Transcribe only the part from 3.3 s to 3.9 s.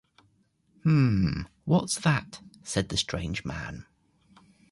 man.